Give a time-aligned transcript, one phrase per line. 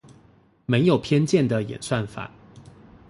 [0.65, 2.31] 沒有偏見的演算法